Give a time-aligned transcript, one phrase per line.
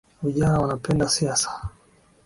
[0.21, 1.69] Vijana wanapenda siasa